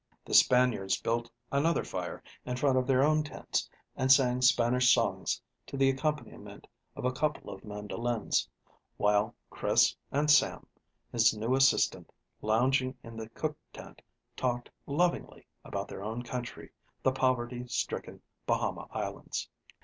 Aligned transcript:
The 0.25 0.33
Spaniards 0.33 0.99
built 0.99 1.29
another 1.51 1.83
fire, 1.83 2.23
in 2.43 2.57
front 2.57 2.75
of 2.75 2.87
their 2.87 3.03
own 3.03 3.21
tents, 3.23 3.69
and 3.95 4.11
sang 4.11 4.41
Spanish 4.41 4.91
songs 4.95 5.39
to 5.67 5.77
the 5.77 5.91
accompaniment 5.91 6.65
of 6.95 7.05
a 7.05 7.11
couple 7.11 7.53
of 7.53 7.63
mandolins, 7.63 8.49
while 8.97 9.35
Chris 9.51 9.95
and 10.11 10.31
Sam, 10.31 10.65
his 11.11 11.37
new 11.37 11.53
assistant, 11.53 12.11
lounging 12.41 12.97
in 13.03 13.15
the 13.15 13.29
cook 13.29 13.55
tent, 13.71 14.01
talked 14.35 14.71
lovingly 14.87 15.45
about 15.63 15.87
their 15.87 16.03
own 16.03 16.23
country, 16.23 16.71
the 17.03 17.11
poverty 17.11 17.67
stricken 17.67 18.23
Bahama 18.47 18.87
Islands. 18.89 19.49